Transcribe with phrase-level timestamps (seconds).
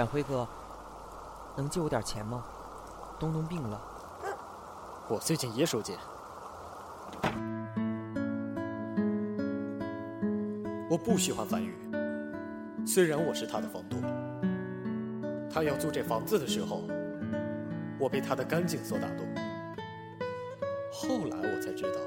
[0.00, 0.48] 展辉哥，
[1.58, 2.42] 能借我点钱吗？
[3.18, 3.78] 东东病了。
[5.10, 5.98] 我最近也手贱。
[10.88, 11.76] 我不喜欢樊宇，
[12.86, 14.00] 虽然我是他的房东。
[15.50, 16.84] 他要租这房子的时候，
[17.98, 19.26] 我被他的干净所打动。
[20.90, 22.00] 后来我才知道，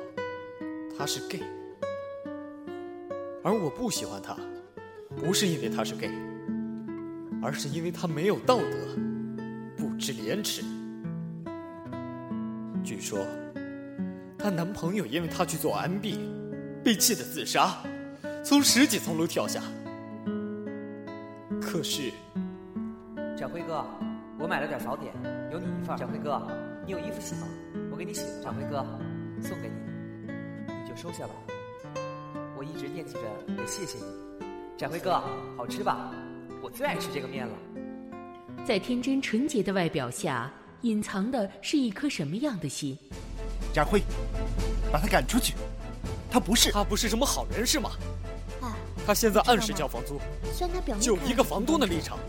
[0.98, 1.44] 他是 gay。
[3.44, 4.36] 而我不喜欢他，
[5.16, 6.10] 不是因为他是 gay，
[7.44, 8.66] 而是因为他没有道德，
[9.76, 10.64] 不知廉耻。
[12.84, 13.20] 据说，
[14.38, 16.18] 她男朋友因为她去做 MB，
[16.84, 17.76] 被气得自杀，
[18.46, 19.62] 从十几层楼跳下。
[21.62, 22.12] 可是，
[23.38, 23.86] 展辉哥，
[24.40, 25.14] 我买了点早点，
[25.52, 25.98] 有你一份。
[25.98, 26.42] 展辉哥，
[26.86, 27.48] 你有衣服洗吗？
[27.92, 28.24] 我给你洗。
[28.42, 28.86] 展辉哥，
[29.42, 30.34] 送给你，
[30.68, 31.34] 你就收下吧。
[32.56, 33.22] 我一直惦记着，
[33.56, 34.06] 得谢谢你。
[34.78, 35.22] 展辉哥，
[35.58, 36.12] 好吃吧？
[36.64, 37.54] 我最爱吃这个面了。
[38.66, 40.52] 在天真纯洁的外表下。
[40.84, 43.00] 隐藏的是一颗什么样的心？
[43.74, 44.02] 展辉，
[44.92, 45.54] 把他赶出去！
[46.30, 47.92] 他不是他不是什么好人是吗？
[48.62, 48.68] 哎，
[49.08, 50.20] 他现在按时交房租，
[50.52, 52.20] 虽然他表面就一个房东的立场，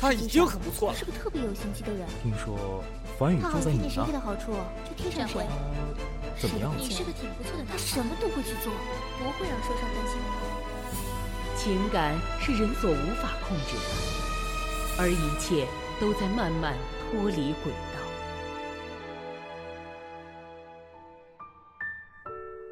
[0.00, 0.96] 他已经很不错了。
[0.96, 2.08] 是个特别有心机的人。
[2.22, 2.82] 听说
[3.18, 4.52] 樊宇住在你那，谁的好处
[4.88, 5.44] 就贴上谁。
[6.40, 6.72] 怎么样？
[6.78, 8.72] 你是个挺不错的，他什么都会去做，
[9.18, 10.16] 不会让受伤担心。
[11.68, 13.82] 情感是人所无法控制的，
[14.98, 15.68] 而一切
[16.00, 16.74] 都在慢慢
[17.10, 18.00] 脱离轨道。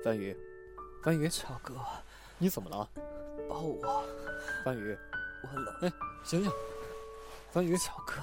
[0.03, 0.35] 范宇，
[1.03, 1.75] 范宇，乔哥，
[2.39, 2.89] 你怎么了？
[3.47, 4.03] 抱我。
[4.65, 4.97] 范宇，
[5.43, 5.75] 我冷。
[5.83, 5.93] 哎，
[6.25, 6.51] 醒醒！
[7.53, 8.15] 范宇，乔哥，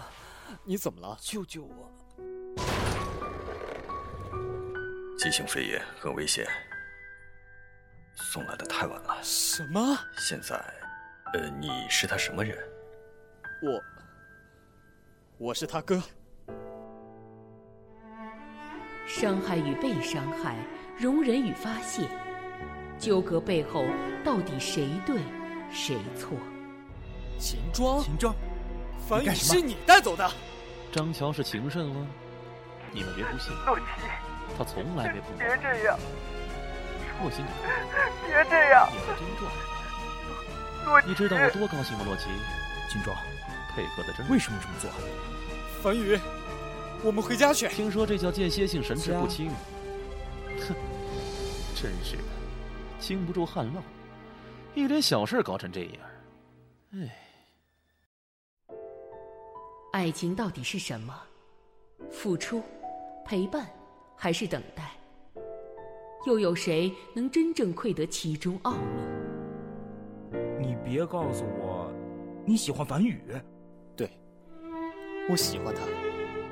[0.63, 1.15] 你怎么了？
[1.21, 1.87] 救救我！
[5.19, 6.47] 急性肺炎很危险，
[8.15, 9.17] 送来的太晚了。
[9.21, 9.97] 什么？
[10.17, 10.55] 现在，
[11.33, 12.57] 呃，你是他什么人？
[13.61, 13.81] 我，
[15.37, 16.01] 我是他哥。
[19.05, 20.55] 伤害与被伤害。
[20.95, 22.07] 容忍与发泄，
[22.99, 23.83] 纠葛背后
[24.23, 25.19] 到底谁对
[25.71, 26.37] 谁错？
[27.39, 28.35] 秦庄，秦庄，
[29.09, 30.29] 樊宇是你带走的？
[30.91, 32.07] 张乔是情圣了？
[32.91, 33.85] 你们别不信，洛奇，
[34.55, 35.39] 他从来没碰过。
[35.39, 35.97] 别这样，
[37.21, 39.51] 洛奇，你别这样，你还真壮。
[40.85, 42.03] 洛奇，你知道我多高兴吗？
[42.05, 42.27] 洛奇，
[42.89, 43.15] 金装，
[43.73, 44.27] 配合的真。
[44.29, 44.89] 为什么这么做？
[45.81, 46.19] 樊宇，
[47.03, 47.67] 我们回家去。
[47.69, 49.49] 听说这叫间歇性神志不清。
[50.59, 50.75] 哼，
[51.75, 52.23] 真是的，
[52.99, 53.81] 经不住旱涝，
[54.73, 55.91] 一点小事搞成这样，
[56.93, 57.19] 哎。
[59.93, 61.13] 爱情到底是什么？
[62.11, 62.63] 付出、
[63.23, 63.65] 陪伴，
[64.17, 64.89] 还是等待？
[66.25, 70.37] 又有谁能真正窥得其中奥秘？
[70.59, 71.91] 你别告诉我，
[72.45, 73.21] 你喜欢樊宇？
[73.95, 74.09] 对，
[75.29, 75.81] 我喜欢他。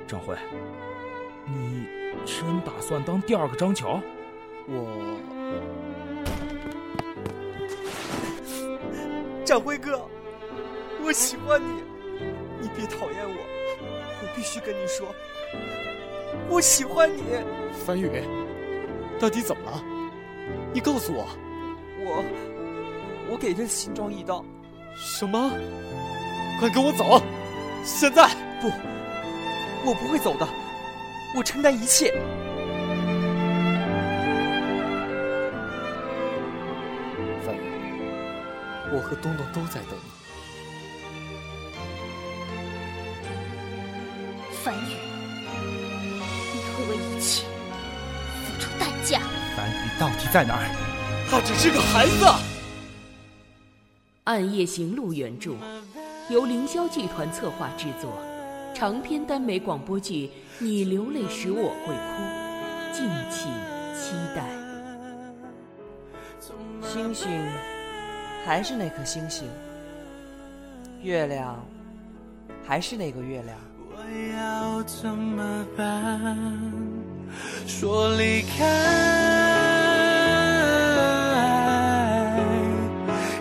[0.08, 0.36] 张辉，
[1.46, 2.02] 你。
[2.24, 4.00] 真打算当第二个张乔？
[4.68, 5.18] 我，
[9.44, 10.08] 展辉哥，
[11.04, 11.82] 我喜欢你，
[12.62, 13.36] 你别讨厌我，
[14.22, 15.08] 我必须跟你说，
[16.48, 17.24] 我喜欢你。
[17.86, 18.08] 樊宇，
[19.22, 19.84] 到底怎么了？
[20.74, 21.28] 你告诉我。
[22.04, 22.26] 我，
[23.30, 24.44] 我给他新装一刀。
[24.96, 25.52] 什么？
[26.60, 27.22] 快跟我走！
[27.84, 28.28] 现在
[28.60, 28.68] 不，
[29.86, 30.48] 我不会走的。
[31.36, 32.12] 我承担一切。
[37.46, 37.60] 范宇，
[38.92, 40.10] 我和东东都在等你。
[44.64, 44.96] 凡宇，
[46.56, 47.46] 你会为一切
[49.02, 49.20] 付出代价。
[49.56, 50.70] 樊宇到底在哪儿？
[51.30, 52.26] 他只是个孩子。
[54.26, 55.56] 《暗夜行路》原著，
[56.30, 58.12] 由凌霄剧团策划制作。
[58.74, 60.28] 长篇耽美广播剧
[60.60, 62.24] 《你流泪时我会哭》，
[62.96, 63.52] 敬请
[63.96, 64.46] 期待。
[66.82, 67.30] 星星
[68.46, 69.48] 还是那颗星星，
[71.02, 71.64] 月亮
[72.66, 73.58] 还是那个月亮。
[73.94, 73.98] 我
[74.38, 76.91] 要怎么办？
[77.68, 78.66] 说离开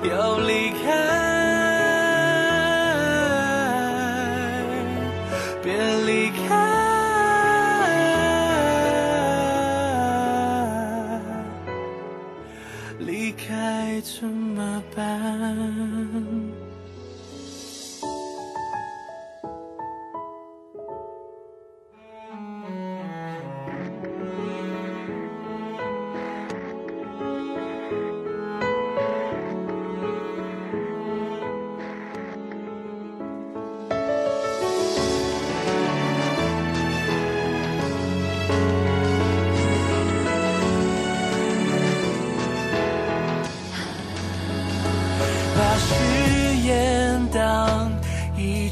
[0.09, 1.21] 要离开
[5.63, 5.73] 别
[6.07, 6.81] 离开
[12.99, 14.40] 离开成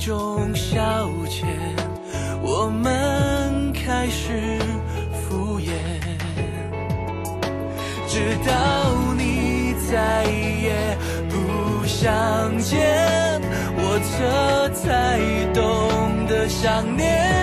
[0.08, 1.44] 中消遣，
[2.40, 4.58] 我们开始
[5.12, 5.68] 敷衍，
[8.08, 10.96] 直到你再也
[11.28, 13.38] 不想见，
[13.76, 15.18] 我这才
[15.52, 17.37] 懂得想念。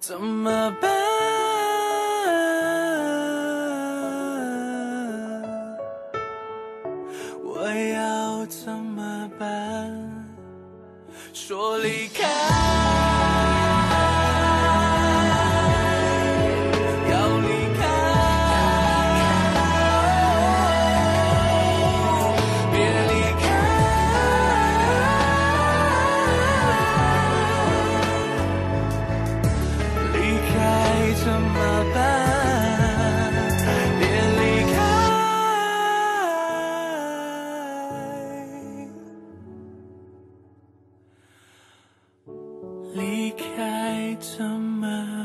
[0.00, 1.47] 怎么办？
[43.38, 45.17] 该怎么